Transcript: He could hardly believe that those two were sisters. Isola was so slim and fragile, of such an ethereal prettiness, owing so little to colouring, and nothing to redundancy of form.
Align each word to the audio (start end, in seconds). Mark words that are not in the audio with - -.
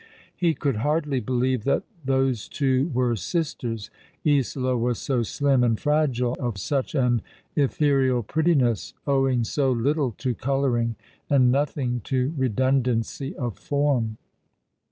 He 0.35 0.55
could 0.55 0.77
hardly 0.77 1.19
believe 1.19 1.63
that 1.65 1.83
those 2.03 2.49
two 2.49 2.87
were 2.91 3.15
sisters. 3.15 3.91
Isola 4.25 4.75
was 4.75 4.97
so 4.97 5.21
slim 5.21 5.63
and 5.63 5.79
fragile, 5.79 6.35
of 6.39 6.57
such 6.57 6.95
an 6.95 7.21
ethereal 7.55 8.23
prettiness, 8.23 8.95
owing 9.05 9.43
so 9.43 9.71
little 9.71 10.11
to 10.13 10.33
colouring, 10.33 10.95
and 11.29 11.51
nothing 11.51 12.01
to 12.05 12.33
redundancy 12.35 13.35
of 13.35 13.59
form. 13.59 14.17